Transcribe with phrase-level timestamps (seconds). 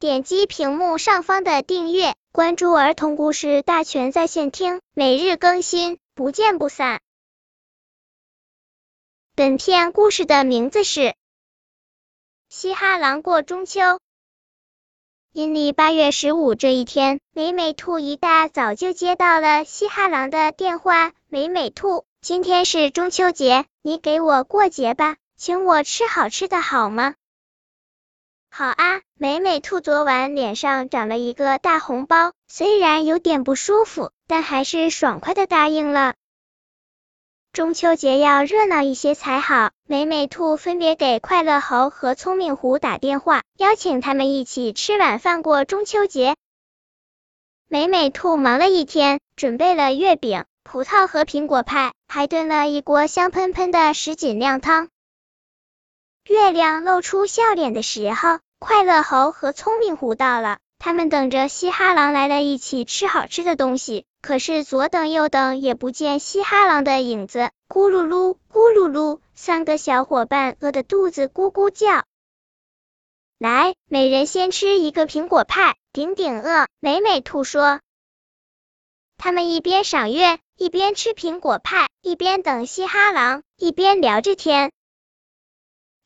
[0.00, 7.00] 点击屏幕上方的订阅，关注儿童故事大全在线听，每日更新，不见不散。
[9.34, 11.00] 本片故事的名字是
[12.48, 13.80] 《嘻哈狼过中秋》。
[15.32, 21.12] 阴历八月十五这一天，美美兔一大早就接到了嘻哈狼的电话。
[21.26, 25.16] 美美兔，今天是中秋节，你给我过节吧。
[25.36, 27.16] 请我吃好吃的好吗？
[28.50, 36.14] 好啊，美美兔昨晚脸上长了一个大红包，虽然有点不舒服，但还是爽快的答应了。
[37.52, 46.34] 中秋节要热闹一些才好，美美兔分别给快乐猴和聪明狐打电话，邀请他们一起吃晚饭过中秋节。
[47.68, 54.88] 美美兔忙了一天，准备了月饼、葡萄和苹果派，还炖了一锅香喷喷的什锦靓汤。
[56.28, 60.58] 月亮露出笑脸的时候，快乐猴和聪明狐到了。
[60.78, 64.04] 他们等着嘻哈狼来了，一起吃好吃的东西。
[64.20, 67.50] 可是左等右等也不见嘻哈狼的影子。
[67.66, 72.04] 咕噜噜，咕噜噜，三个小伙伴饿得肚子咕咕叫。
[73.38, 76.66] 来，每人先吃一个苹果派，顶顶饿。
[76.78, 77.80] 美美兔说。
[79.16, 84.72] 他们一边赏月，一边吃苹果派，一边等嘻哈狼，一边聊着天。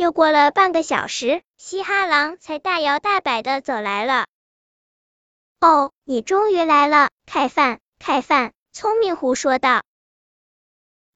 [0.00, 4.24] 又过了半个小时，嘻哈狼才大摇大摆的走来了。
[5.60, 8.54] 哦，你终于来了，开饭，开饭！
[8.72, 9.82] 聪明狐说道。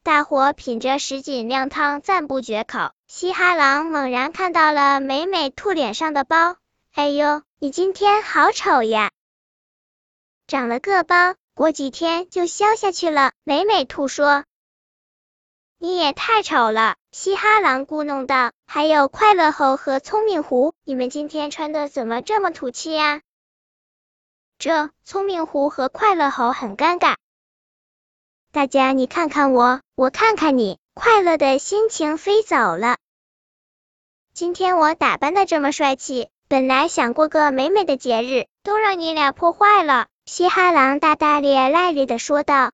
[0.02, 2.92] 大伙品着什锦靓汤，赞不绝口。
[3.06, 6.56] 嘻哈狼猛然看到了美美兔脸上的包，
[6.92, 9.10] 哎呦，你今天好丑呀！
[10.46, 13.32] 长了个包，过几天就消下去了。
[13.44, 14.44] 美美兔说。
[15.84, 18.52] 你也太丑了，嘻哈狼咕哝道。
[18.66, 23.20] 还有快乐猴和聪明狐，你们今天穿的怎么这么土气呀？
[24.58, 27.16] 这聪明狐和快乐猴很尴尬。
[28.50, 32.96] 大家你看看我，我看看你，快乐的心情飞走了。
[34.32, 40.06] 今天我打扮的这么帅气，本来想过个美美的节日，都让你俩破坏了。
[40.24, 42.72] 嘻哈狼大大咧咧咧的说道。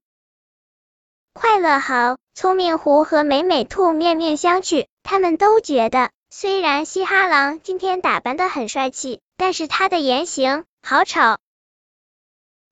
[1.33, 2.19] 快乐猴。
[2.35, 11.21] 聪明狐和美美兔面面相觑，他们都觉得，虽然嘻哈狼今天打扮的很帅气，但是他的言行好丑。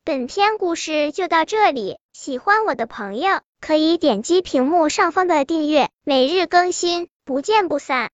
[0.05, 8.07] 本篇故事就到这里，喜欢我的朋友可以点击屏幕上方的订阅，每日更新，不见不散。